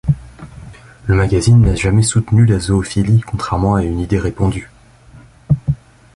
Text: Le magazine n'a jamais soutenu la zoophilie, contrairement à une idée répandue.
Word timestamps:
Le 1.05 1.13
magazine 1.13 1.61
n'a 1.61 1.75
jamais 1.75 2.01
soutenu 2.01 2.45
la 2.47 2.57
zoophilie, 2.57 3.21
contrairement 3.21 3.75
à 3.75 3.83
une 3.83 3.99
idée 3.99 4.17
répandue. 4.17 4.67